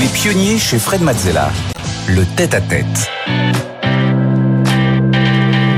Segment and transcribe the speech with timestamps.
[0.00, 1.50] Les pionniers chez Fred Mazzella.
[2.08, 3.10] Le tête-à-tête.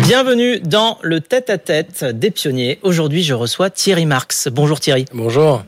[0.06, 2.78] Bienvenue dans le tête-à-tête des pionniers.
[2.82, 4.48] Aujourd'hui, je reçois Thierry Marx.
[4.48, 5.06] Bonjour Thierry.
[5.12, 5.64] Bonjour.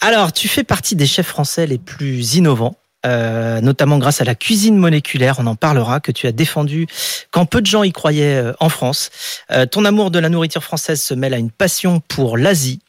[0.00, 2.76] Alors, tu fais partie des chefs français les plus innovants.
[3.04, 6.86] Euh, notamment grâce à la cuisine moléculaire, on en parlera, que tu as défendu
[7.30, 9.10] quand peu de gens y croyaient euh, en France.
[9.52, 12.80] Euh, ton amour de la nourriture française se mêle à une passion pour l'Asie,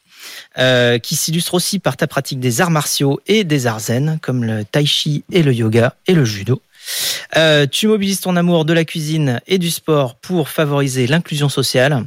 [0.58, 4.44] euh, qui s'illustre aussi par ta pratique des arts martiaux et des arts zen, comme
[4.44, 6.62] le tai chi et le yoga et le judo.
[7.36, 12.06] Euh, tu mobilises ton amour de la cuisine et du sport pour favoriser l'inclusion sociale,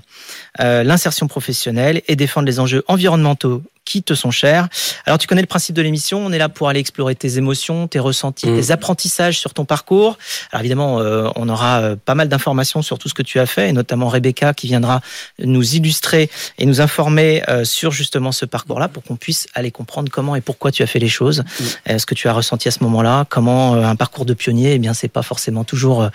[0.61, 4.69] euh, l'insertion professionnelle et défendre les enjeux environnementaux qui te sont chers.
[5.05, 7.89] Alors tu connais le principe de l'émission, on est là pour aller explorer tes émotions,
[7.89, 8.61] tes ressentis, Mm.
[8.61, 10.17] tes apprentissages sur ton parcours.
[10.53, 13.47] Alors évidemment, euh, on aura euh, pas mal d'informations sur tout ce que tu as
[13.47, 15.01] fait, et notamment Rebecca qui viendra
[15.41, 20.09] nous illustrer et nous informer euh, sur justement ce parcours-là pour qu'on puisse aller comprendre
[20.11, 21.43] comment et pourquoi tu as fait les choses,
[21.89, 24.79] euh, ce que tu as ressenti à ce moment-là, comment un parcours de pionnier, eh
[24.79, 26.09] bien c'est pas forcément toujours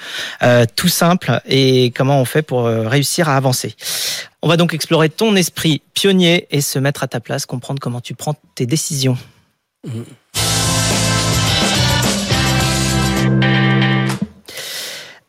[0.44, 3.76] euh, tout simple et comment on fait pour réussir à avancer.
[4.46, 8.00] On va donc explorer ton esprit pionnier et se mettre à ta place, comprendre comment
[8.00, 9.18] tu prends tes décisions.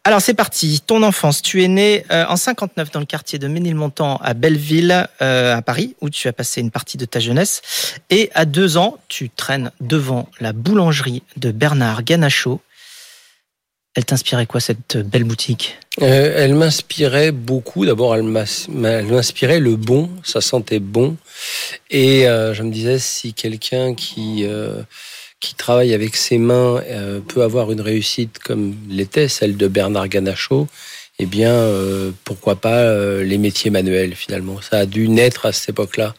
[0.05, 0.83] Alors c'est parti.
[0.87, 5.09] Ton enfance, tu es né euh, en 59 dans le quartier de Ménilmontant à Belleville,
[5.23, 7.63] euh, à Paris, où tu as passé une partie de ta jeunesse.
[8.11, 12.61] Et à deux ans, tu traînes devant la boulangerie de Bernard Ganachaud.
[13.97, 15.79] Elle t'inspirait quoi cette belle boutique?
[16.03, 17.87] Euh, elle m'inspirait beaucoup.
[17.87, 20.11] D'abord, elle m'inspirait le bon.
[20.23, 21.17] Ça sentait bon.
[21.91, 24.83] Et euh, je me disais, si quelqu'un qui euh,
[25.41, 30.09] qui travaille avec ses mains euh, peut avoir une réussite comme l'était celle de Bernard
[30.09, 30.67] Ganachaud,
[31.19, 34.61] eh bien, euh, pourquoi pas euh, les métiers manuels finalement.
[34.61, 36.15] Ça a dû naître à cette époque-là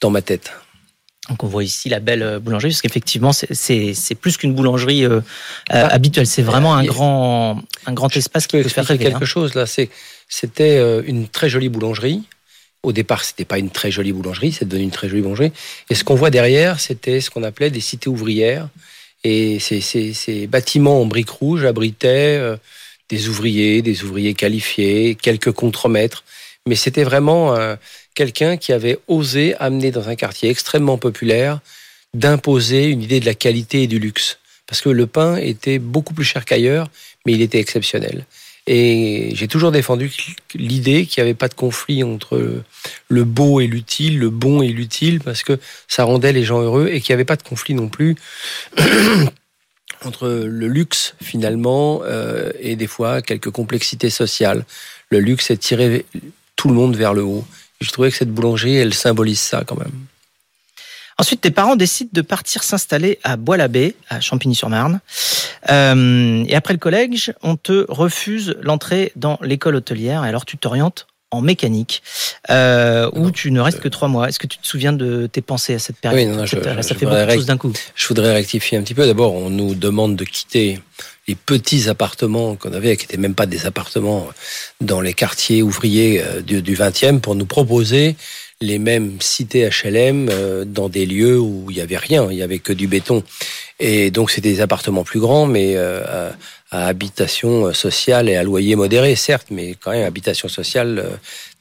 [0.00, 0.52] dans ma tête.
[1.28, 5.20] Donc on voit ici la belle euh, boulangerie, parce qu'effectivement c'est- plus qu'une boulangerie euh,
[5.72, 9.04] euh, habituelle, c'est vraiment un grand un grand espace qui peut faire rêver.
[9.04, 9.26] quelque hein.
[9.26, 9.64] chose là.
[10.28, 12.22] C'était une très jolie boulangerie.
[12.82, 15.52] Au départ, c'était pas une très jolie boulangerie, c'est devenu une très jolie boulangerie.
[15.90, 18.68] Et ce qu'on voit derrière, c'était ce qu'on appelait des cités ouvrières.
[19.24, 22.56] Et ces, ces, ces bâtiments en briques rouges abritaient euh,
[23.08, 26.22] des ouvriers, des ouvriers qualifiés, quelques contremaîtres.
[26.68, 27.74] Mais c'était vraiment euh,
[28.16, 31.60] quelqu'un qui avait osé amener dans un quartier extrêmement populaire
[32.14, 34.38] d'imposer une idée de la qualité et du luxe.
[34.66, 36.88] Parce que le pain était beaucoup plus cher qu'ailleurs,
[37.24, 38.26] mais il était exceptionnel.
[38.66, 40.10] Et j'ai toujours défendu
[40.54, 42.62] l'idée qu'il n'y avait pas de conflit entre
[43.08, 46.88] le beau et l'utile, le bon et l'utile, parce que ça rendait les gens heureux
[46.88, 48.16] et qu'il n'y avait pas de conflit non plus
[50.04, 54.64] entre le luxe finalement euh, et des fois quelques complexités sociales.
[55.10, 56.04] Le luxe est tirer
[56.56, 57.44] tout le monde vers le haut.
[57.80, 59.92] Je trouvais que cette boulangerie, elle symbolise ça quand même.
[61.18, 65.00] Ensuite, tes parents décident de partir s'installer à Bois-l'Abbé, à Champigny-sur-Marne.
[65.70, 70.24] Euh, et après le collège, on te refuse l'entrée dans l'école hôtelière.
[70.26, 72.02] Et alors, tu t'orientes en mécanique,
[72.50, 74.28] euh, où Non, tu ne restes que trois mois.
[74.28, 76.56] Est-ce que tu te souviens de tes pensées à cette période Oui, non, non, je-
[76.56, 77.72] Ça je fait beaucoup de choses d'un coup.
[77.94, 79.06] Je voudrais rectifier un petit peu.
[79.06, 80.78] D'abord, on nous demande de quitter
[81.28, 84.28] les petits appartements qu'on avait, qui n'étaient même pas des appartements
[84.80, 88.16] dans les quartiers ouvriers euh, du, du 20e, pour nous proposer
[88.60, 92.42] les mêmes cités HLM euh, dans des lieux où il n'y avait rien, il n'y
[92.42, 93.22] avait que du béton.
[93.78, 96.30] Et donc, c'était des appartements plus grands, mais euh,
[96.70, 101.16] à, habitation sociale et à loyer modéré, certes, mais quand même habitation sociale euh,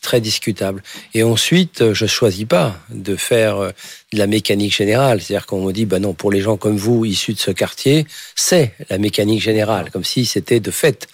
[0.06, 0.84] très discutable.
[1.16, 3.72] Et ensuite, euh, je choisis pas de faire euh,
[4.14, 5.20] de la mécanique générale.
[5.20, 8.06] C'est-à-dire qu'on me dit, bah non, pour les gens comme vous, issus de ce quartier,
[8.36, 11.08] c'est la mécanique générale, comme si c'était de fait,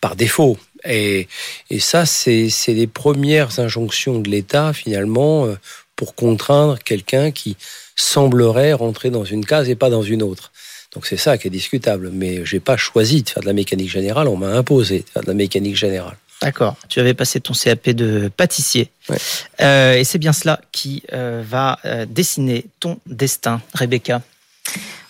[0.00, 0.56] par défaut.
[0.84, 1.26] Et,
[1.70, 5.56] et ça, c'est les premières injonctions de l'État, finalement, euh,
[5.96, 7.56] pour contraindre quelqu'un qui
[7.96, 10.52] semblerait rentrer dans une case et pas dans une autre.
[10.96, 12.10] Donc c'est ça qui est discutable.
[12.10, 15.22] Mais j'ai pas choisi de faire de la mécanique générale, on m'a imposé de faire
[15.22, 16.16] de la mécanique générale.
[16.42, 16.76] D'accord.
[16.88, 18.90] Tu avais passé ton CAP de pâtissier.
[19.08, 19.18] Ouais.
[19.60, 24.22] Euh, et c'est bien cela qui euh, va euh, dessiner ton destin, Rebecca.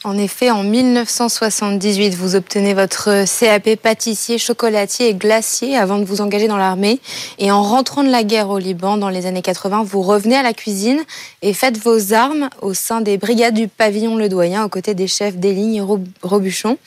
[0.06, 6.20] En effet, en 1978, vous obtenez votre CAP pâtissier, chocolatier et glacier avant de vous
[6.20, 7.00] engager dans l'armée.
[7.40, 10.44] Et en rentrant de la guerre au Liban dans les années 80, vous revenez à
[10.44, 11.00] la cuisine
[11.42, 15.08] et faites vos armes au sein des brigades du pavillon Le Doyen aux côtés des
[15.08, 16.78] chefs et Rob- Robuchon.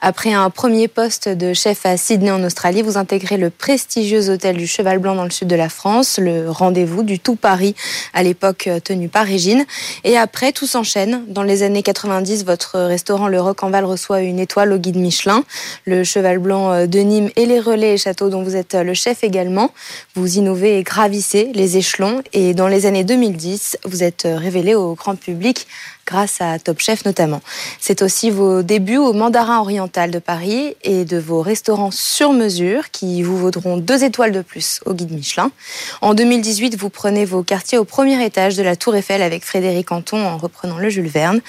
[0.00, 4.56] Après un premier poste de chef à Sydney en Australie, vous intégrez le prestigieux hôtel
[4.56, 7.76] du Cheval Blanc dans le sud de la France, le rendez-vous du tout Paris
[8.14, 9.64] à l'époque tenu par Régine.
[10.02, 11.22] Et après, tout s'enchaîne.
[11.28, 14.96] Dans les années 90, votre restaurant Le Roc en Val reçoit une étoile au guide
[14.96, 15.44] Michelin.
[15.84, 18.82] Le Cheval Blanc euh, de Nîmes et les relais et châteaux dont vous êtes euh,
[18.82, 19.70] le chef également.
[20.14, 22.22] Vous innovez et gravissez les échelons.
[22.32, 25.66] Et dans les années 2010, vous êtes euh, révélé au grand public
[26.06, 27.40] grâce à Top Chef notamment.
[27.80, 32.90] C'est aussi vos débuts au Mandarin Oriental de Paris et de vos restaurants sur mesure
[32.90, 35.50] qui vous vaudront deux étoiles de plus au guide Michelin.
[36.00, 39.92] En 2018, vous prenez vos quartiers au premier étage de la Tour Eiffel avec Frédéric
[39.92, 41.40] Anton en reprenant le Jules Verne.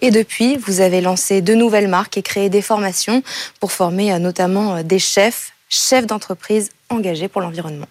[0.00, 3.22] Et depuis, vous avez lancé de nouvelles marques et créé des formations
[3.60, 7.86] pour former euh, notamment euh, des chefs, chefs d'entreprise engagés pour l'environnement.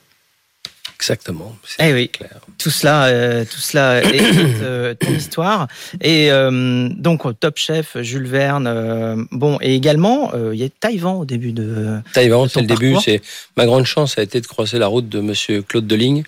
[0.96, 1.56] Exactement.
[1.80, 2.40] Eh oui, clair.
[2.58, 4.22] tout cela, euh, tout cela est
[4.62, 5.68] euh, ton histoire.
[6.02, 11.16] Et euh, donc Top Chef, Jules Verne, euh, bon, et également il y a Taïwan
[11.16, 12.00] au début de.
[12.14, 12.96] Taïwan, c'est le début.
[13.04, 13.22] C'est
[13.58, 16.24] ma grande chance a été de croiser la route de Monsieur Claude Deligne,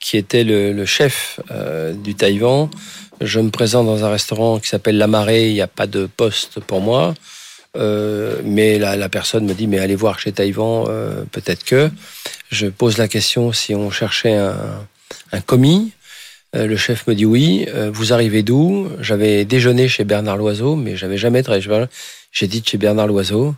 [0.00, 1.40] qui était le, le chef
[2.04, 2.68] du Taïwan.
[3.20, 5.48] Je me présente dans un restaurant qui s'appelle La Marée.
[5.48, 7.14] Il n'y a pas de poste pour moi.
[7.76, 11.90] Euh, mais la, la, personne me dit mais allez voir chez Taïwan, euh, peut-être que.
[12.50, 14.86] Je pose la question si on cherchait un,
[15.32, 15.92] un commis.
[16.54, 17.66] Euh, le chef me dit oui.
[17.92, 18.88] Vous arrivez d'où?
[19.00, 21.66] J'avais déjeuné chez Bernard Loiseau, mais j'avais jamais travaillé.
[22.30, 23.54] J'ai dit chez Bernard Loiseau.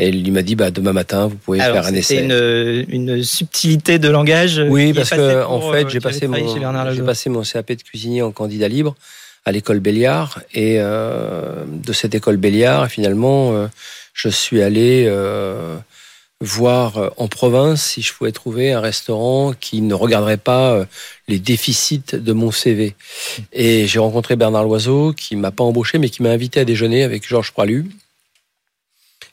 [0.00, 2.18] Et il m'a dit, bah, demain matin, vous pouvez Alors, faire un essai.
[2.18, 4.62] C'est une, une, subtilité de langage.
[4.68, 8.68] Oui, parce que, en fait, j'ai passé, mon, passé mon CAP de cuisinier en candidat
[8.68, 8.94] libre
[9.44, 10.40] à l'école Béliard.
[10.52, 13.66] Et euh, de cette école Béliard, finalement, euh,
[14.12, 15.76] je suis allé euh,
[16.40, 20.86] voir en province si je pouvais trouver un restaurant qui ne regarderait pas
[21.26, 22.94] les déficits de mon CV.
[23.52, 27.02] Et j'ai rencontré Bernard Loiseau, qui m'a pas embauché, mais qui m'a invité à déjeuner
[27.02, 27.86] avec Georges Pralu.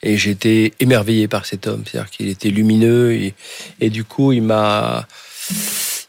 [0.02, 3.34] Et j'étais émerveillé par cet homme, c'est-à-dire qu'il était lumineux et,
[3.80, 5.06] et, du coup il m'a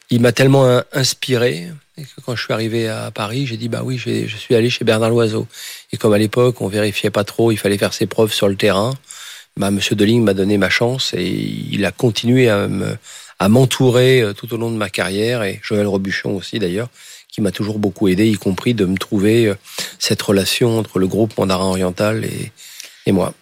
[0.09, 1.67] il m'a tellement inspiré
[1.97, 4.85] que quand je suis arrivé à Paris, j'ai dit bah oui, je suis allé chez
[4.85, 5.47] Bernard Loiseau.
[5.91, 8.55] Et comme à l'époque, on vérifiait pas trop, il fallait faire ses preuves sur le
[8.55, 8.93] terrain.
[9.57, 12.95] Bah, Monsieur Deligne m'a donné ma chance et il a continué à me,
[13.39, 16.89] à m'entourer euh, tout au long de ma carrière et Joël Robuchon aussi d'ailleurs,
[17.27, 19.55] qui m'a toujours beaucoup aidé, y compris de me trouver euh,
[19.97, 22.23] cette relation entre le groupe Mandarin Oriental
[23.05, 23.33] et moi.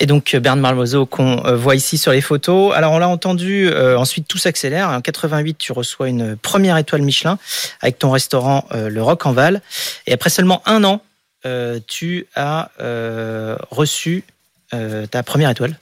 [0.00, 2.74] Et donc Bernard Loiseau qu'on euh, voit ici sur les photos.
[2.74, 4.88] Alors on l'a entendu, euh, ensuite tout s'accélère.
[4.88, 7.38] En 88, tu reçois une première étoile Michelin
[7.80, 9.62] avec ton restaurant euh, Le Roc en Val.
[10.06, 11.00] Et après seulement un an,
[11.46, 14.24] euh, tu as euh, reçu
[14.72, 15.78] euh, ta première étoile.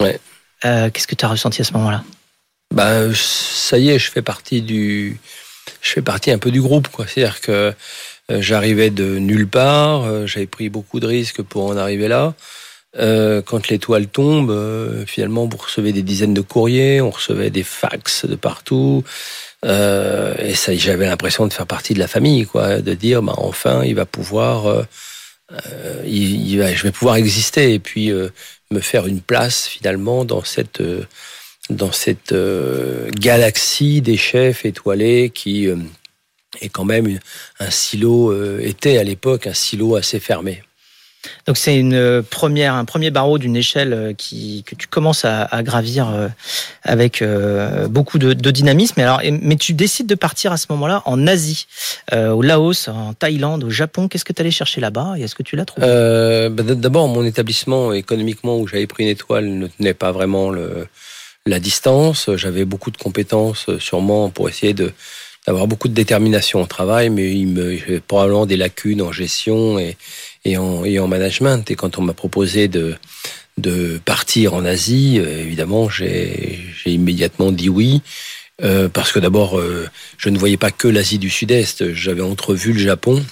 [0.00, 0.18] Ouais.
[0.62, 2.02] Qu'est-ce que tu as ressenti à ce moment-là?
[2.74, 5.20] Ben ça y est, je fais partie du,
[5.82, 7.06] je fais partie un peu du groupe, quoi.
[7.06, 7.74] C'est-à-dire que
[8.30, 12.32] j'arrivais de nulle part, j'avais pris beaucoup de risques pour en arriver là.
[12.96, 17.64] Euh, quand l'étoile tombe, euh, finalement, vous recevez des dizaines de courriers, on recevait des
[17.64, 19.02] fax de partout.
[19.64, 23.34] Euh, et ça, j'avais l'impression de faire partie de la famille, quoi, de dire, bah,
[23.38, 24.86] enfin, il va pouvoir,
[26.06, 28.10] il, il va, je vais pouvoir exister et puis
[28.70, 30.82] me faire une place finalement dans cette
[31.70, 32.34] dans cette
[33.18, 35.68] galaxie des chefs étoilés qui
[36.60, 37.18] est quand même
[37.60, 40.62] un silo était à l'époque un silo assez fermé.
[41.46, 46.30] Donc c'est une première, un premier barreau d'une échelle qui, que tu commences à, gravir
[46.82, 47.22] avec
[47.88, 49.00] beaucoup de, de, dynamisme.
[49.00, 51.66] Alors, mais tu décides de partir à ce moment-là en Asie,
[52.12, 54.08] euh, au Laos, en Thaïlande, au Japon.
[54.08, 55.86] Qu'est-ce que tu allais chercher là-bas et est-ce que tu l'as trouvé?
[55.88, 60.52] Euh, bah D'abord, mon établissement économiquement où j'avais pris une étoile ne tenait pas vraiment
[61.46, 62.30] la distance.
[62.36, 64.74] J'avais beaucoup de compétences sûrement pour essayer
[65.46, 69.78] d'avoir beaucoup de détermination au travail, mais il me j'avais probablement des lacunes en gestion
[69.78, 69.96] et
[70.44, 71.70] et en, et en management.
[71.70, 72.96] Et quand on m'a proposé de,
[73.58, 78.02] de partir en Asie, euh, évidemment, j'ai immédiatement dit oui.
[78.62, 81.92] Euh, parce que d'abord, euh, je ne voyais pas que l'Asie du Sud-Est.
[81.92, 83.24] J'avais entrevu le Japon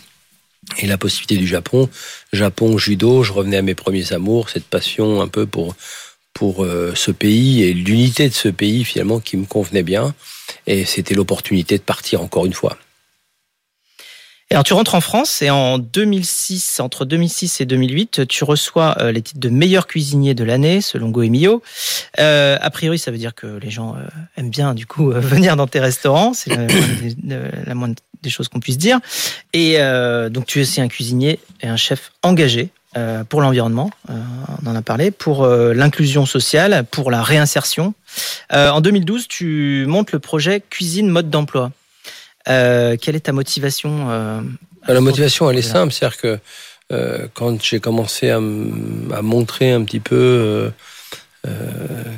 [0.79, 1.89] et la possibilité du Japon.
[2.33, 5.75] Japon, judo, je revenais à mes premiers amours, cette passion un peu pour
[6.35, 10.15] pour euh, ce pays et l'unité de ce pays finalement qui me convenait bien.
[10.67, 12.79] Et c'était l'opportunité de partir encore une fois.
[14.53, 19.11] Alors tu rentres en France et en 2006, entre 2006 et 2008, tu reçois euh,
[19.11, 21.63] les titres de meilleur cuisinier de l'année selon Goemio.
[22.21, 24.07] Euh, a priori, ça veut dire que les gens euh,
[24.37, 26.35] aiment bien du coup venir dans tes restaurants.
[26.35, 29.01] C'est la, moindre des choses qu'on puisse dire.
[29.55, 29.79] Et
[30.31, 32.69] donc tu es aussi un cuisinier et un chef engagé
[33.31, 37.95] pour l'environnement, on en a parlé, pour l'inclusion sociale, pour la réinsertion.
[38.51, 41.73] en 2012, tu montes le projet Cuisine Mode d'emploi.
[42.49, 44.41] Euh, quelle est ta motivation euh,
[44.89, 46.39] La motivation, elle est simple, c'est-à-dire que
[46.93, 50.71] euh, quand j'ai commencé à, à, montrer un petit peu,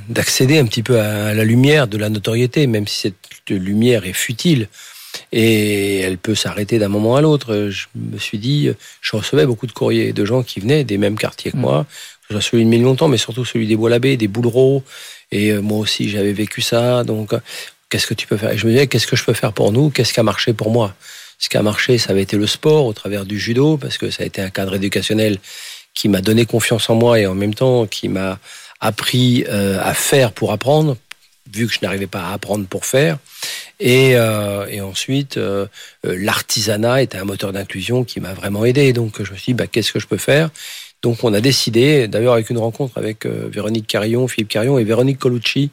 [0.08, 4.04] d'accéder un petit peu à, à, la lumière de la notoriété, même si cette lumière
[4.04, 4.68] est futile
[5.32, 9.66] et elle peut s'arrêter d'un moment à l'autre, je me suis dit, je recevais beaucoup
[9.66, 11.60] de courriers de gens qui venaient des mêmes quartiers que mmh.
[11.60, 11.86] moi,
[12.22, 14.82] que ce soit celui de Mille Longtemps, mais surtout celui des Bois-l'Abbé, des Boulereaux,
[15.30, 17.32] et moi aussi j'avais vécu ça, donc
[17.94, 18.50] qu'est-ce que tu peux faire?
[18.50, 19.88] Et je me disais, qu'est-ce que je peux faire pour nous?
[19.88, 20.96] Qu'est-ce qui a marché pour moi?
[21.38, 24.10] Ce qui a marché, ça avait été le sport au travers du judo, parce que
[24.10, 25.38] ça a été un cadre éducationnel
[25.94, 28.40] qui m'a donné confiance en moi et en même temps qui m'a
[28.80, 30.96] appris euh, à faire pour apprendre,
[31.52, 33.18] vu que je n'arrivais pas à apprendre pour faire.
[33.78, 35.68] Et, euh, ensuite, euh,
[36.02, 38.92] l'artisanat était un moteur d'inclusion qui m'a vraiment aidé.
[38.92, 40.50] Donc je me suis dit, bah, qu'est-ce que je peux faire?
[41.00, 45.20] Donc on a décidé, d'ailleurs avec une rencontre avec Véronique Carillon, Philippe Carillon et Véronique
[45.20, 45.70] Colucci,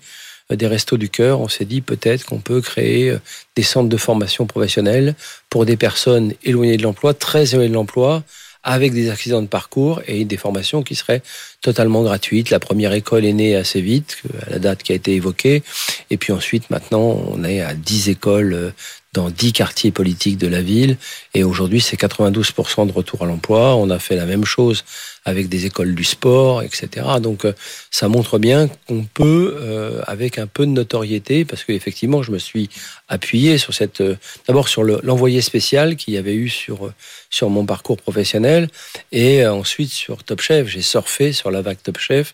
[0.56, 3.16] des Restos du Cœur, on s'est dit peut-être qu'on peut créer
[3.56, 5.16] des centres de formation professionnelle
[5.50, 8.24] pour des personnes éloignées de l'emploi, très éloignées de l'emploi,
[8.64, 11.24] avec des accidents de parcours et des formations qui seraient
[11.62, 12.50] totalement gratuites.
[12.50, 15.64] La première école est née assez vite, à la date qui a été évoquée.
[16.10, 18.72] Et puis ensuite, maintenant, on est à 10 écoles euh,
[19.14, 20.98] dans 10 quartiers politiques de la ville.
[21.34, 23.76] Et aujourd'hui, c'est 92% de retour à l'emploi.
[23.76, 24.86] On a fait la même chose
[25.26, 27.06] avec des écoles du sport, etc.
[27.22, 27.54] Donc euh,
[27.92, 32.32] ça montre bien qu'on peut, euh, avec un peu de notoriété, parce que effectivement, je
[32.32, 32.70] me suis
[33.10, 34.16] appuyé sur cette, euh,
[34.48, 36.92] d'abord sur l'envoyé spécial qu'il y avait eu sur
[37.30, 38.70] sur mon parcours professionnel,
[39.12, 40.68] et ensuite sur Top Chef.
[40.68, 42.34] J'ai surfé sur la vague Top Chef.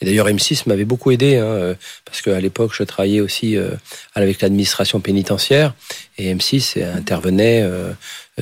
[0.00, 1.74] Et d'ailleurs, M6 m'avait beaucoup aidé, hein,
[2.04, 3.56] parce qu'à l'époque, je travaillais aussi
[4.14, 5.74] avec l'administration pénitentiaire,
[6.18, 7.64] et M6 intervenait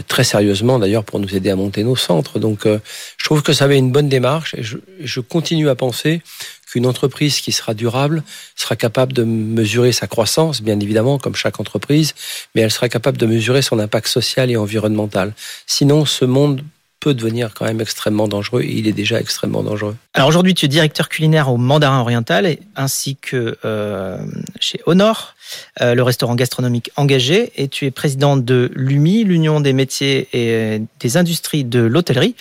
[0.03, 2.39] très sérieusement d'ailleurs pour nous aider à monter nos centres.
[2.39, 2.79] Donc euh,
[3.17, 6.21] je trouve que ça avait une bonne démarche et je, je continue à penser
[6.67, 8.25] qu'une entreprise qui sera durable
[8.57, 12.15] sera capable de mesurer sa croissance, bien évidemment, comme chaque entreprise,
[12.55, 15.35] mais elle sera capable de mesurer son impact social et environnemental.
[15.67, 16.63] Sinon, ce monde
[17.05, 19.95] peut devenir quand même extrêmement dangereux et il est déjà extrêmement dangereux.
[20.15, 24.17] Alors aujourd'hui, tu es directeur culinaire au Mandarin Oriental ainsi que euh,
[24.59, 25.35] chez Honor,
[25.83, 30.81] euh, le restaurant gastronomique engagé, et tu es président de l'UMI, l'Union des métiers et
[30.99, 32.37] des industries de l'hôtellerie.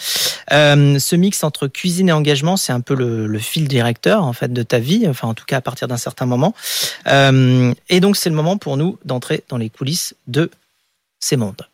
[0.53, 4.31] Euh, ce mix entre cuisine et engagement, c'est un peu le, le, fil directeur en
[4.31, 6.55] fait de ta vie, enfin en tout cas à partir d'un certain moment.
[7.05, 10.49] Et donc c'est le moment pour nous d'entrer dans les coulisses de
[11.19, 11.67] ces mondes.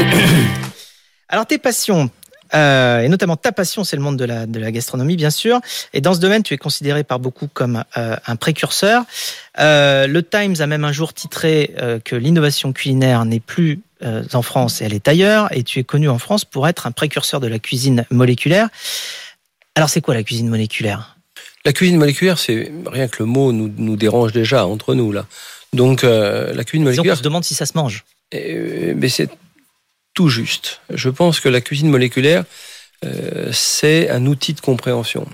[1.28, 2.10] Alors tes passions,
[2.54, 5.60] euh, et notamment ta passion, c'est le monde de la, de la gastronomie, bien sûr.
[5.92, 9.04] Et dans ce domaine, tu es considéré par beaucoup comme euh, un précurseur.
[9.58, 13.80] Euh, le Times a même un jour titré que l'innovation culinaire n'est plus
[14.32, 15.54] en France et elle est ailleurs.
[15.54, 18.68] Et tu es connu en France pour être un précurseur de la cuisine moléculaire.
[19.74, 21.16] Alors c'est quoi la cuisine moléculaire?
[21.64, 25.26] La cuisine moléculaire, c'est rien que le mot nous, nous dérange déjà entre nous là.
[25.74, 27.12] Donc la cuisine moléculaire.
[27.12, 28.04] on se demande si ça se mange.
[28.32, 29.28] mais c'est
[30.20, 30.82] tout juste.
[30.92, 32.44] Je pense que la cuisine moléculaire,
[33.06, 35.26] euh, c'est un outil de compréhension.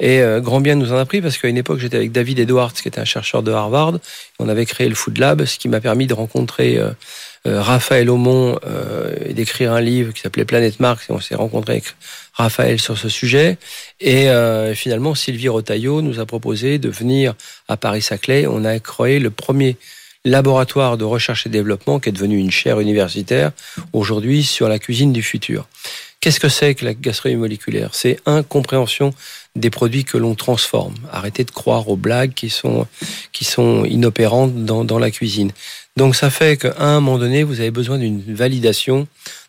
[0.00, 2.38] Et euh, grand bien nous en a pris parce qu'à une époque, j'étais avec David
[2.38, 3.94] Edwards, qui était un chercheur de Harvard.
[4.38, 6.90] On avait créé le Food Lab, ce qui m'a permis de rencontrer euh,
[7.46, 8.58] Raphaël Aumont
[9.24, 11.06] et d'écrire un livre qui s'appelait Planète Mars.
[11.08, 11.84] Et on s'est rencontré avec
[12.34, 13.56] Raphaël sur ce sujet.
[14.00, 14.28] Et
[14.74, 17.34] finalement, Sylvie Rotaillot nous a proposé de venir
[17.66, 18.46] à Paris-Saclay.
[18.46, 19.78] On a créé le premier
[20.24, 23.52] laboratoire de recherche et développement qui est devenu une chaire universitaire
[23.92, 25.66] aujourd'hui sur la cuisine du futur.
[26.20, 27.90] Qu'est-ce que c'est que la gastronomie moléculaire?
[27.92, 29.14] C'est incompréhension
[29.54, 30.94] des produits que l'on transforme.
[31.12, 32.86] Arrêtez de croire aux blagues qui sont,
[33.32, 35.52] qui sont inopérantes dans, dans la cuisine.
[35.96, 39.06] Donc ça fait qu'à un moment donné, vous avez besoin d'une validation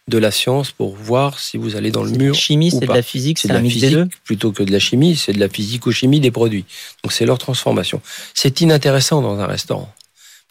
[0.08, 2.36] de la science pour voir si vous allez dans le mur.
[2.36, 5.34] chimie, c'est de la physique, c'est de la physique plutôt que de la chimie, c'est
[5.34, 6.66] de la physico-chimie des produits.
[7.04, 8.02] Donc c'est leur transformation.
[8.34, 9.94] C'est inintéressant dans un restaurant.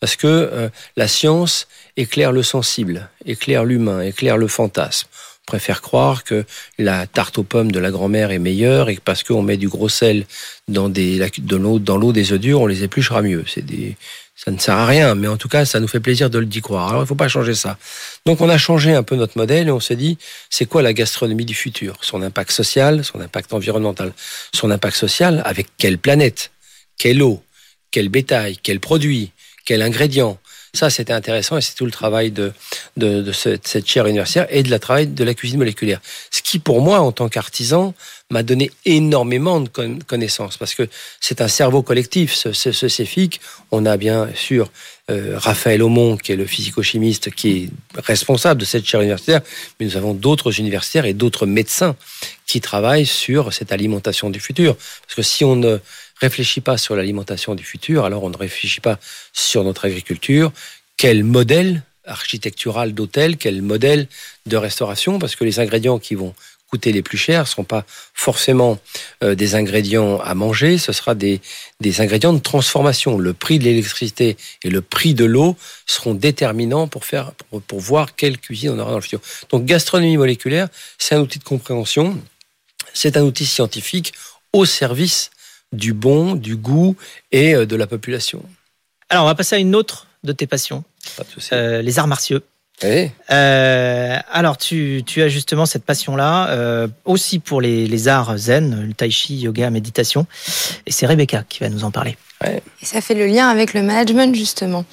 [0.01, 5.09] Parce que euh, la science éclaire le sensible, éclaire l'humain, éclaire le fantasme.
[5.49, 6.45] On préfère croire que
[6.79, 9.69] la tarte aux pommes de la grand-mère est meilleure et que parce qu'on met du
[9.69, 10.27] gros sel
[10.69, 13.45] dans, des, de l'eau, dans l'eau des œufs durs, on les épluchera mieux.
[13.47, 13.97] C'est des,
[14.37, 16.47] ça ne sert à rien, mais en tout cas, ça nous fait plaisir de le
[16.47, 16.91] d'y croire.
[16.91, 17.77] Alors, il ne faut pas changer ça.
[18.25, 20.17] Donc, on a changé un peu notre modèle et on s'est dit,
[20.49, 21.97] c'est quoi la gastronomie du futur?
[22.03, 24.13] Son impact social, son impact environnemental.
[24.55, 26.53] Son impact social, avec quelle planète?
[26.99, 27.43] Quelle eau?
[27.91, 28.59] Quel bétail?
[28.63, 29.33] Quel produit?
[29.69, 30.39] Quel ingrédient.
[30.73, 32.53] Ça, c'était intéressant et c'est tout le travail de,
[32.97, 36.01] de, cette, chaire universitaire et de la travail de la cuisine moléculaire.
[36.31, 37.93] Ce qui, pour moi, en tant qu'artisan,
[38.31, 39.69] m'a donné énormément de
[40.07, 40.89] connaissances parce que
[41.21, 43.41] c'est un cerveau collectif, ce, ce, CEFIC.
[43.71, 44.71] On a bien sûr
[45.11, 47.71] euh, Raphaël Aumont, qui est le physico-chimiste, qui est
[48.01, 49.43] responsable de cette chaire universitaire,
[49.79, 51.95] mais nous avons d'autres universitaires et d'autres médecins
[52.47, 54.77] qui travaillent sur cette alimentation du futur.
[54.77, 55.79] Parce que si on ne
[56.21, 58.99] réfléchit pas sur l'alimentation du futur, alors on ne réfléchit pas
[59.33, 60.53] sur notre agriculture.
[60.97, 64.09] Quel modèle architectural d'hôtel, quel modèle
[64.47, 66.35] de restauration, parce que les ingrédients qui vont
[66.71, 68.79] coûter les plus chers ne seront pas forcément
[69.25, 71.41] euh, des ingrédients à manger, ce sera des,
[71.81, 73.19] des ingrédients de transformation.
[73.19, 75.57] Le prix de l'électricité et le prix de l'eau
[75.87, 77.33] seront déterminants pour, faire,
[77.67, 79.21] pour voir quelle cuisine on aura dans le futur.
[79.51, 82.21] Donc gastronomie moléculaire, c'est un outil de compréhension,
[82.93, 84.13] c'est un outil scientifique
[84.53, 85.31] au service
[85.73, 86.97] du bon, du goût
[87.33, 88.43] et euh, de la population.
[89.09, 90.85] Alors, on va passer à une autre de tes passions,
[91.53, 92.41] euh, les arts martiaux.
[92.83, 93.11] Oui.
[93.31, 98.87] Euh, alors, tu, tu as justement cette passion-là, euh, aussi pour les, les arts zen,
[98.87, 100.27] le tai chi, yoga, méditation.
[100.87, 102.17] Et c'est Rebecca qui va nous en parler.
[102.47, 104.85] Et ça fait le lien avec le management, justement.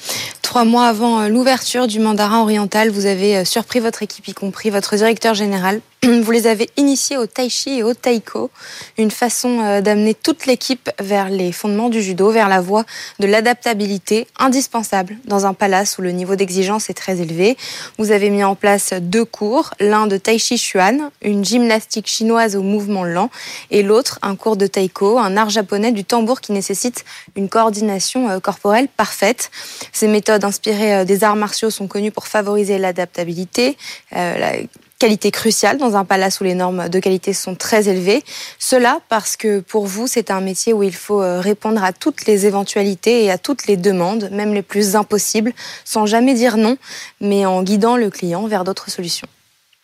[0.41, 4.33] Trois mois avant euh, l'ouverture du mandarin oriental, vous avez euh, surpris votre équipe, y
[4.33, 5.81] compris votre directeur général.
[6.23, 8.51] Vous les avez initiés au tai chi et au taiko,
[8.97, 12.85] une façon euh, d'amener toute l'équipe vers les fondements du judo, vers la voie
[13.19, 17.57] de l'adaptabilité, indispensable dans un palace où le niveau d'exigence est très élevé.
[17.97, 22.55] Vous avez mis en place deux cours, l'un de tai chi chuan, une gymnastique chinoise
[22.55, 23.29] au mouvement lent,
[23.71, 27.03] et l'autre un cours de taiko, un art japonais du tambour qui nécessite
[27.35, 29.51] une coordination euh, corporelle parfaite.
[29.91, 33.77] Ces méthodes inspirées euh, des arts martiaux sont connues pour favoriser l'adaptabilité,
[34.15, 34.53] euh, la
[34.97, 38.23] qualité cruciale dans un palace où les normes de qualité sont très élevées.
[38.59, 42.45] Cela parce que pour vous, c'est un métier où il faut répondre à toutes les
[42.45, 45.51] éventualités et à toutes les demandes, même les plus impossibles,
[45.83, 46.77] sans jamais dire non,
[47.19, 49.27] mais en guidant le client vers d'autres solutions.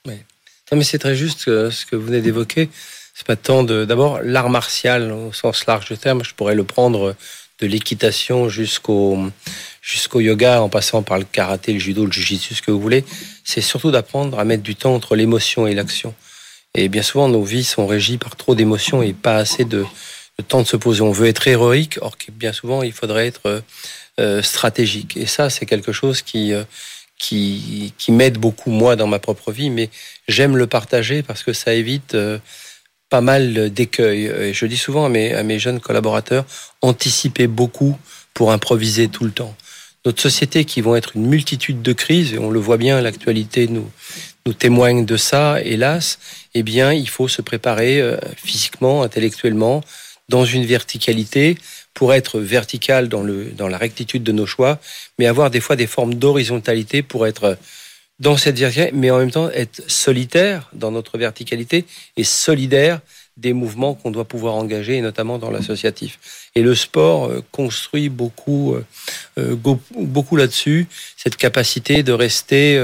[0.05, 2.69] Non, mais c'est très juste ce que vous venez d'évoquer.
[3.13, 3.83] C'est pas tant de.
[3.83, 7.15] D'abord, l'art martial au sens large du terme, je pourrais le prendre
[7.61, 9.17] de l'équitation jusqu'au
[9.81, 13.03] jusqu'au yoga, en passant par le karaté, le judo, le jujitsu, ce que vous voulez.
[13.43, 16.13] C'est surtout d'apprendre à mettre du temps entre l'émotion et l'action.
[16.75, 19.85] Et bien souvent, nos vies sont régies par trop d'émotions et pas assez de,
[20.47, 21.01] temps de se poser.
[21.01, 23.61] On veut être héroïque, or bien souvent, il faudrait être euh,
[24.19, 25.17] euh, stratégique.
[25.17, 26.63] Et ça, c'est quelque chose qui euh,
[27.17, 29.91] qui, qui m'aide beaucoup moi dans ma propre vie, mais
[30.27, 32.17] j'aime le partager parce que ça évite
[33.11, 34.25] pas mal d'écueils.
[34.25, 36.45] Et je dis souvent à mes, jeunes collaborateurs,
[36.81, 37.99] anticipez beaucoup
[38.33, 39.53] pour improviser tout le temps.
[40.05, 43.67] Notre société qui vont être une multitude de crises, et on le voit bien, l'actualité
[43.67, 43.87] nous,
[44.57, 46.19] témoigne de ça, hélas,
[46.55, 49.83] eh bien, il faut se préparer euh, physiquement, intellectuellement,
[50.29, 51.57] dans une verticalité
[51.93, 54.79] pour être vertical dans la rectitude de nos choix,
[55.19, 57.57] mais avoir des fois des formes d'horizontalité pour être
[58.21, 61.85] dans cette verticalité, mais en même temps être solitaire dans notre verticalité
[62.17, 63.01] et solidaire
[63.35, 66.19] des mouvements qu'on doit pouvoir engager, et notamment dans l'associatif.
[66.53, 68.85] Et le sport euh, construit beaucoup, euh,
[69.39, 69.55] euh,
[69.97, 72.79] beaucoup là-dessus, cette capacité de rester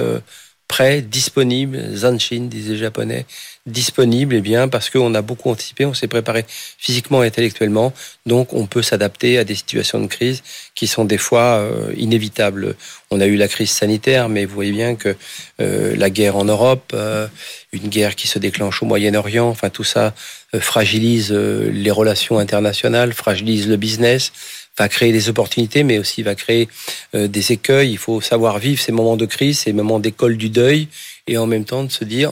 [0.67, 3.25] prêt, disponible, zanshin, disait les japonais,
[3.67, 6.45] disponible, eh bien, parce qu'on a beaucoup anticipé, on s'est préparé
[6.77, 7.93] physiquement et intellectuellement,
[8.25, 10.41] donc on peut s'adapter à des situations de crise
[10.73, 12.75] qui sont des fois euh, inévitables.
[13.11, 15.15] On a eu la crise sanitaire, mais vous voyez bien que
[15.61, 17.27] euh, la guerre en Europe, euh,
[17.73, 20.13] une guerre qui se déclenche au Moyen-Orient, enfin tout ça
[20.59, 24.31] fragilise les relations internationales, fragilise le business,
[24.79, 26.69] va créer des opportunités, mais aussi va créer
[27.13, 27.91] des écueils.
[27.91, 30.87] Il faut savoir vivre ces moments de crise, ces moments d'école du deuil,
[31.27, 32.31] et en même temps de se dire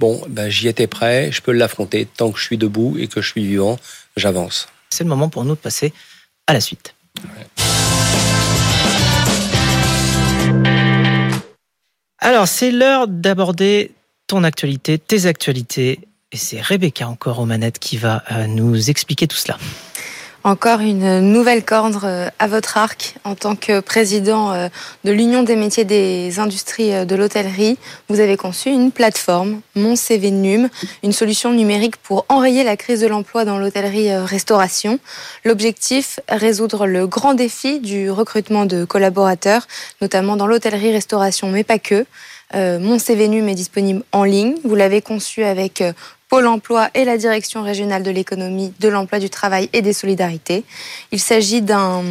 [0.00, 3.20] bon, ben, j'y étais prêt, je peux l'affronter tant que je suis debout et que
[3.20, 3.78] je suis vivant,
[4.16, 4.66] j'avance.
[4.88, 5.92] C'est le moment pour nous de passer
[6.46, 6.94] à la suite.
[12.18, 13.92] Alors, c'est l'heure d'aborder
[14.26, 16.00] ton actualité, tes actualités.
[16.32, 19.58] Et c'est Rebecca encore aux manettes qui va euh, nous expliquer tout cela.
[20.42, 24.68] Encore une nouvelle corde euh, à votre arc en tant que président euh,
[25.04, 27.76] de l'Union des métiers des industries euh, de l'hôtellerie.
[28.08, 30.70] Vous avez conçu une plateforme, Mon CV Num,
[31.02, 34.98] une solution numérique pour enrayer la crise de l'emploi dans l'hôtellerie-restauration.
[35.44, 39.66] L'objectif, résoudre le grand défi du recrutement de collaborateurs,
[40.00, 42.06] notamment dans l'hôtellerie-restauration, mais pas que.
[42.52, 44.56] Mon CV Num est disponible en ligne.
[44.64, 45.84] Vous l'avez conçu avec
[46.30, 50.64] Pôle emploi et la Direction régionale de l'économie, de l'emploi, du travail et des solidarités.
[51.10, 52.04] Il s'agit d'un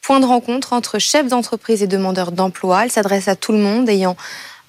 [0.00, 2.84] point de rencontre entre chefs d'entreprise et demandeurs d'emploi.
[2.84, 4.16] Elle s'adresse à tout le monde ayant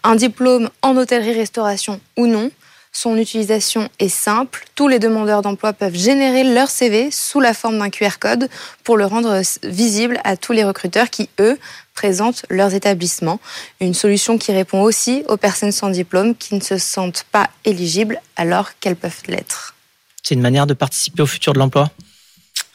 [0.04, 2.52] un diplôme en hôtellerie-restauration ou non.
[2.91, 4.65] Son utilisation est simple.
[4.76, 8.50] Tous les demandeurs d'emploi peuvent générer leur CV sous la forme d'un QR code
[8.84, 11.58] pour le rendre visible à tous les recruteurs qui, eux,
[11.97, 13.39] présentent leurs établissements.
[13.81, 18.21] Une solution qui répond aussi aux personnes sans diplôme qui ne se sentent pas éligibles
[18.36, 19.73] alors qu'elles peuvent l'être.
[20.21, 21.89] C'est une manière de participer au futur de l'emploi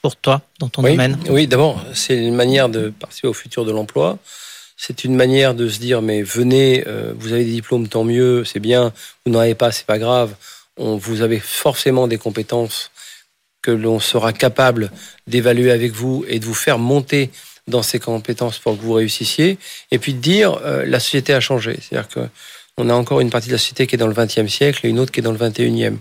[0.02, 1.16] pour toi, dans ton oui, domaine?
[1.30, 4.18] Oui, d'abord, c'est une manière de participer au futur de l'emploi.
[4.76, 8.44] C'est une manière de se dire, mais venez, euh, vous avez des diplômes, tant mieux,
[8.44, 8.92] c'est bien.
[9.24, 10.34] Vous n'en avez pas, c'est pas grave.
[10.76, 12.90] On, vous avez forcément des compétences
[13.62, 14.90] que l'on sera capable
[15.28, 17.30] d'évaluer avec vous et de vous faire monter
[17.68, 19.58] dans ces compétences pour que vous réussissiez.
[19.90, 21.78] Et puis de dire, euh, la société a changé.
[21.80, 22.20] C'est-à-dire que
[22.78, 24.88] on a encore une partie de la société qui est dans le XXe siècle et
[24.88, 25.98] une autre qui est dans le XXIe.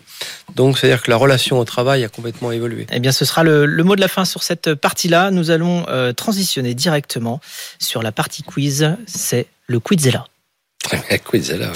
[0.56, 2.88] Donc, c'est-à-dire que la relation au travail a complètement évolué.
[2.92, 5.32] Eh bien, ce sera le, le mot de la fin sur cette partie-là.
[5.32, 7.42] Nous allons euh, transitionner directement
[7.78, 8.96] sur la partie quiz.
[9.06, 10.26] C'est le Quizella.
[11.10, 11.74] La Quizella.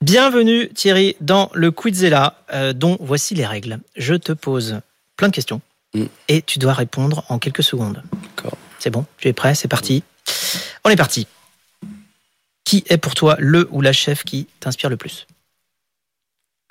[0.00, 3.80] Bienvenue Thierry dans le Quizella, euh, dont voici les règles.
[3.96, 4.80] Je te pose
[5.16, 5.60] plein de questions
[5.94, 6.04] Mm.
[6.28, 8.02] Et tu dois répondre en quelques secondes.
[8.36, 8.56] D'accord.
[8.78, 10.02] C'est bon, tu es prêt, c'est parti.
[10.84, 11.26] On est parti.
[12.64, 15.26] Qui est pour toi le ou la chef qui t'inspire le plus?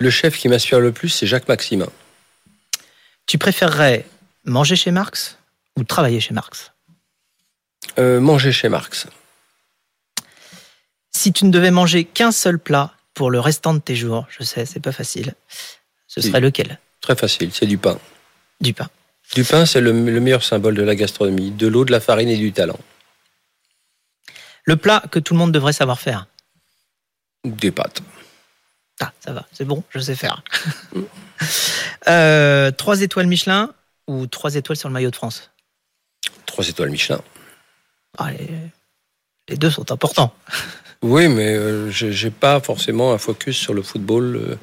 [0.00, 1.88] Le chef qui m'inspire le plus, c'est Jacques Maximin.
[3.26, 4.06] Tu préférerais
[4.44, 5.36] manger chez Marx
[5.76, 6.72] ou travailler chez Marx?
[7.98, 9.06] Euh, manger chez Marx.
[11.12, 14.42] Si tu ne devais manger qu'un seul plat pour le restant de tes jours, je
[14.44, 15.34] sais, c'est pas facile,
[16.06, 16.40] ce serait Oui.
[16.40, 16.78] lequel?
[17.00, 17.98] Très facile, c'est du pain.
[18.60, 18.88] Du pain.
[19.34, 21.50] Du pain, c'est le, le meilleur symbole de la gastronomie.
[21.50, 22.78] De l'eau, de la farine et du talent.
[24.64, 26.26] Le plat que tout le monde devrait savoir faire.
[27.44, 28.02] Des pâtes.
[29.00, 30.42] Ah, ça va, c'est bon, je sais faire.
[32.08, 33.72] Euh, trois étoiles Michelin
[34.06, 35.50] ou trois étoiles sur le maillot de France?
[36.46, 37.20] Trois étoiles Michelin.
[38.18, 38.48] Ah, les,
[39.48, 40.34] les deux sont importants.
[41.02, 44.36] Oui, mais euh, j'ai pas forcément un focus sur le football.
[44.36, 44.56] euh.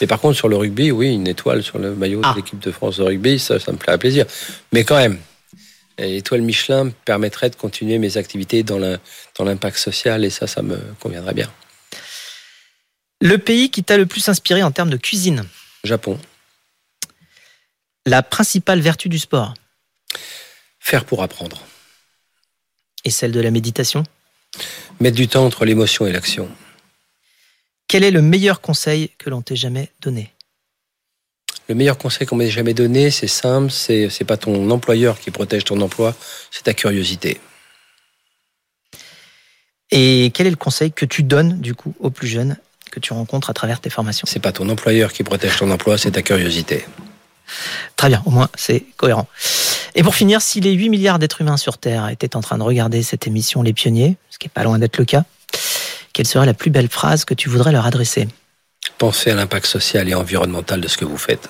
[0.00, 2.32] Mais par contre, sur le rugby, oui, une étoile sur le maillot Ah.
[2.32, 4.26] de l'équipe de France de rugby, ça, ça me ferait plaisir.
[4.72, 5.20] Mais quand même,
[5.98, 8.78] l'étoile Michelin me permettrait de continuer mes activités dans
[9.44, 11.50] l'impact social et ça, ça me conviendrait bien.
[13.20, 15.44] Le pays qui t'a le plus inspiré en termes de cuisine?
[15.84, 16.18] Japon.
[18.04, 19.54] La principale vertu du sport?
[20.80, 21.62] Faire pour apprendre.
[23.04, 24.02] et celle de la méditation?
[25.00, 26.48] Mettre du temps entre l'émotion et l'action.
[27.88, 30.32] Quel est le meilleur conseil que l'on t'ait jamais donné?
[31.68, 35.30] Le meilleur conseil qu'on m'ait jamais donné, c'est simple, c'est c'est pas ton employeur qui
[35.30, 36.14] protège ton emploi,
[36.50, 37.40] c'est ta curiosité.
[39.90, 42.56] Et quel est le conseil que tu donnes du coup aux plus jeunes
[42.90, 44.26] que tu rencontres à travers tes formations?
[44.28, 46.84] C'est pas ton employeur qui protège ton emploi, c'est ta curiosité.
[47.96, 49.28] Très bien, au moins c'est cohérent.
[49.94, 52.64] Et pour finir, si les 8 milliards d'êtres humains sur Terre étaient en train de
[52.64, 55.24] regarder cette émission Les Pionniers, ce qui est pas loin d'être le cas,
[56.12, 58.28] quelle serait la plus belle phrase que tu voudrais leur adresser?
[58.98, 61.48] Pensez à l'impact social et environnemental de ce que vous faites.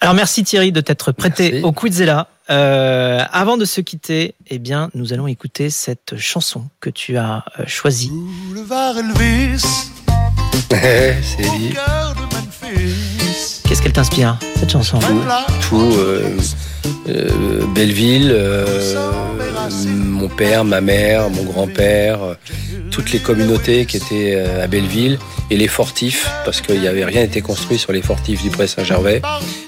[0.00, 1.64] Alors merci Thierry de t'être prêté Merci.
[1.64, 2.28] au Quizella.
[2.48, 7.44] Euh, avant de se quitter, eh bien, nous allons écouter cette chanson que tu as
[7.58, 8.10] euh, choisie.
[8.10, 9.62] Boulevard Elvis,
[10.70, 11.46] c'est
[13.80, 16.36] Qu'est-ce qu'elle t'inspire, cette chanson là, Tout, euh,
[17.08, 18.66] euh, Belleville, euh,
[19.86, 22.34] mon père, ma mère, mon grand-père, euh,
[22.90, 25.18] toutes les communautés qui étaient à Belleville
[25.50, 28.66] et les fortifs, parce qu'il n'y avait rien été construit sur les fortifs du Pré
[28.66, 29.22] Saint-Gervais,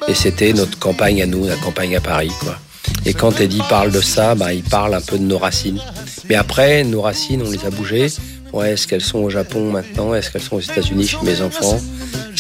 [0.07, 2.59] et c'était notre campagne à nous, la campagne à Paris, quoi.
[3.07, 5.81] Et quand Eddie parle de ça, bah, il parle un peu de nos racines.
[6.29, 8.09] Mais après, nos racines, on les a bougées.
[8.53, 10.15] Ouais, est-ce qu'elles sont au Japon maintenant?
[10.15, 11.81] Est-ce qu'elles sont aux États-Unis chez mes enfants?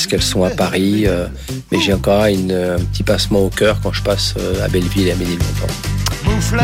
[0.07, 1.27] Qu'elles sont à Paris Euh,
[1.71, 5.09] Mais j'ai encore une, un petit passement au cœur quand je passe euh, à Belleville
[5.09, 5.67] et à Ménilmontant.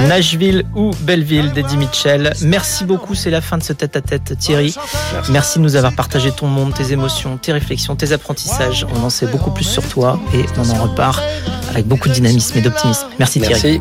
[0.08, 2.32] Nashville ou Belleville d'Eddie Mitchell.
[2.42, 4.74] Merci beaucoup, c'est la fin de ce tête-à-tête Thierry.
[5.12, 5.32] Merci.
[5.32, 8.86] Merci de nous avoir partagé ton monde, tes émotions, tes réflexions, tes apprentissages.
[8.94, 11.22] On en sait beaucoup plus sur toi et on en repart
[11.70, 13.06] avec beaucoup de dynamisme et d'optimisme.
[13.18, 13.80] Merci Thierry.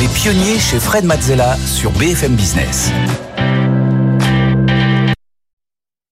[0.00, 2.90] Les pionniers chez Fred Mazzella sur BFM Business.